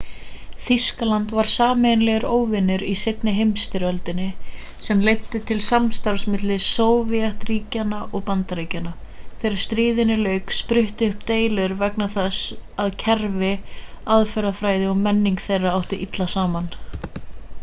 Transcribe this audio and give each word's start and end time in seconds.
þýskaland 0.67 1.31
var 1.39 1.47
sameiginlegur 1.55 2.23
óvinur 2.35 2.83
í 2.91 2.93
seinni 3.01 3.33
heimsstyrjöldinni 3.39 4.29
sem 4.87 5.03
leiddi 5.07 5.41
til 5.51 5.57
samstarfs 5.65 6.23
milli 6.35 6.57
sovétríkjanna 6.67 7.99
og 8.19 8.23
bandaríkjanna 8.29 8.93
þegar 9.43 9.61
stríðinu 9.67 10.17
lauk 10.23 10.57
spruttu 10.61 11.09
upp 11.11 11.23
deilur 11.33 11.75
vegna 11.83 12.09
þess 12.15 12.47
að 12.85 12.93
kerfi 13.05 13.51
aðferðafræði 14.17 14.89
og 14.95 15.05
menning 15.09 15.41
þeirra 15.49 15.75
áttu 15.83 16.01
illa 16.07 16.27
saman 16.37 16.73